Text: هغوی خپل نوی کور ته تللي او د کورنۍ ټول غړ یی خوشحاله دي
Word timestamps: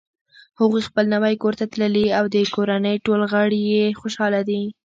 هغوی 0.59 0.81
خپل 0.89 1.05
نوی 1.15 1.35
کور 1.41 1.53
ته 1.59 1.65
تللي 1.73 2.05
او 2.17 2.25
د 2.35 2.37
کورنۍ 2.55 2.95
ټول 3.05 3.21
غړ 3.31 3.49
یی 3.71 3.83
خوشحاله 3.99 4.41
دي 4.49 4.61